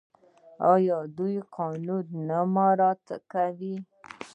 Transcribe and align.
آیا 0.73 0.99
دوی 1.17 1.35
قانون 1.55 2.05
نه 2.29 2.39
مراعات 2.53 3.07
کوي؟ 3.31 3.75